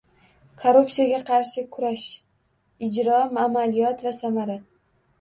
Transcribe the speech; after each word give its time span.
Korrupsiyaga 0.63 1.19
qarshi 1.27 1.65
kurash: 1.77 2.07
ijro, 2.93 3.23
amaliyot 3.47 4.07
va 4.11 4.19
samara 4.25 4.63